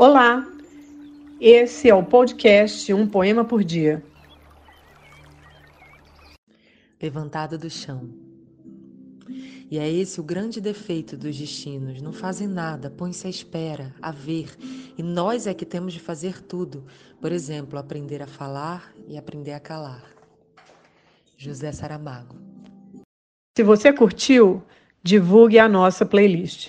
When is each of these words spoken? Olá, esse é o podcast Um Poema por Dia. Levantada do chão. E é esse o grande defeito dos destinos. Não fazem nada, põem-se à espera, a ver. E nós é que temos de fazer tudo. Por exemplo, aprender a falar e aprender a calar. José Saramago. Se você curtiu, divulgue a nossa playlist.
Olá, 0.00 0.46
esse 1.40 1.90
é 1.90 1.94
o 1.94 2.04
podcast 2.04 2.94
Um 2.94 3.04
Poema 3.04 3.44
por 3.44 3.64
Dia. 3.64 4.00
Levantada 7.02 7.58
do 7.58 7.68
chão. 7.68 8.08
E 9.68 9.76
é 9.76 9.90
esse 9.90 10.20
o 10.20 10.22
grande 10.22 10.60
defeito 10.60 11.16
dos 11.16 11.36
destinos. 11.36 12.00
Não 12.00 12.12
fazem 12.12 12.46
nada, 12.46 12.88
põem-se 12.88 13.26
à 13.26 13.30
espera, 13.30 13.92
a 14.00 14.12
ver. 14.12 14.54
E 14.96 15.02
nós 15.02 15.48
é 15.48 15.52
que 15.52 15.66
temos 15.66 15.94
de 15.94 15.98
fazer 15.98 16.42
tudo. 16.42 16.86
Por 17.20 17.32
exemplo, 17.32 17.76
aprender 17.76 18.22
a 18.22 18.26
falar 18.28 18.94
e 19.08 19.18
aprender 19.18 19.52
a 19.52 19.58
calar. 19.58 20.04
José 21.36 21.72
Saramago. 21.72 22.36
Se 23.56 23.64
você 23.64 23.92
curtiu, 23.92 24.62
divulgue 25.02 25.58
a 25.58 25.68
nossa 25.68 26.06
playlist. 26.06 26.66